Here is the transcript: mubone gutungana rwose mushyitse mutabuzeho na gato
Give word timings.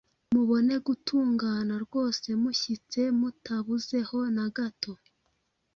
mubone 0.33 0.73
gutungana 0.87 1.73
rwose 1.85 2.27
mushyitse 2.41 3.01
mutabuzeho 3.19 4.19
na 4.35 4.45
gato 4.55 4.93